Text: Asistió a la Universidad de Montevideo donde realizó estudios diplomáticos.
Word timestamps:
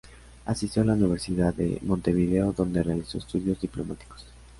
Asistió 0.47 0.81
a 0.81 0.85
la 0.85 0.93
Universidad 0.93 1.53
de 1.53 1.77
Montevideo 1.83 2.53
donde 2.53 2.81
realizó 2.81 3.19
estudios 3.19 3.61
diplomáticos. 3.61 4.25